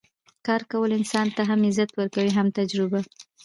[0.47, 2.99] کار کول انسان ته هم عزت ورکوي او هم تجربه